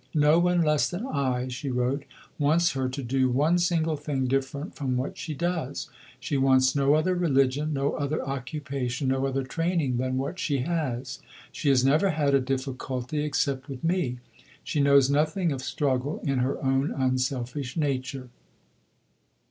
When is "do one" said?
3.03-3.59